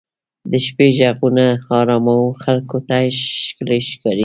د 0.51 0.53
شپې 0.65 0.87
ږغونه 0.97 1.45
ارامو 1.77 2.19
خلکو 2.43 2.77
ته 2.87 2.97
ښکلي 3.43 3.79
ښکاري. 3.89 4.19